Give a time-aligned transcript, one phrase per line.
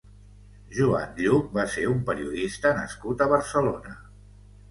[0.77, 3.97] Joan Lluch va ser un periodista nascut a Barcelona.